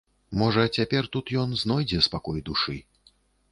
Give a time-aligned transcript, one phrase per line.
[0.41, 2.79] Можа цяпер тут ён знойдзе спакой душы.